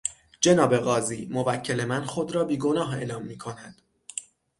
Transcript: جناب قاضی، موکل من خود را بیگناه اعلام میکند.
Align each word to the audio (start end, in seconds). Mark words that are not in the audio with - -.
جناب 0.41 0.73
قاضی، 0.75 1.25
موکل 1.31 1.85
من 1.85 2.05
خود 2.05 2.35
را 2.35 2.43
بیگناه 2.43 2.93
اعلام 2.93 3.25
میکند. 3.25 3.81